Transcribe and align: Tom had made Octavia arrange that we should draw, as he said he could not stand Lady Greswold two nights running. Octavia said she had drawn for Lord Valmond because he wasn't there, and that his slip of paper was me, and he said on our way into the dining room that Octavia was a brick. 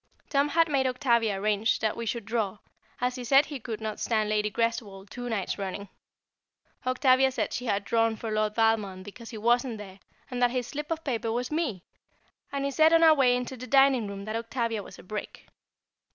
Tom 0.31 0.47
had 0.49 0.67
made 0.67 0.87
Octavia 0.87 1.39
arrange 1.39 1.77
that 1.77 1.95
we 1.95 2.07
should 2.07 2.25
draw, 2.25 2.57
as 2.99 3.13
he 3.13 3.23
said 3.23 3.45
he 3.45 3.59
could 3.59 3.79
not 3.79 3.99
stand 3.99 4.29
Lady 4.29 4.49
Greswold 4.49 5.11
two 5.11 5.29
nights 5.29 5.59
running. 5.59 5.89
Octavia 6.87 7.31
said 7.31 7.53
she 7.53 7.67
had 7.67 7.85
drawn 7.85 8.15
for 8.15 8.31
Lord 8.31 8.55
Valmond 8.55 9.05
because 9.05 9.29
he 9.29 9.37
wasn't 9.37 9.77
there, 9.77 9.99
and 10.31 10.41
that 10.41 10.49
his 10.49 10.65
slip 10.65 10.89
of 10.89 11.03
paper 11.03 11.31
was 11.31 11.51
me, 11.51 11.83
and 12.51 12.65
he 12.65 12.71
said 12.71 12.91
on 12.93 13.03
our 13.03 13.13
way 13.13 13.35
into 13.35 13.55
the 13.55 13.67
dining 13.67 14.07
room 14.07 14.25
that 14.25 14.35
Octavia 14.35 14.81
was 14.81 14.97
a 14.97 15.03
brick. 15.03 15.45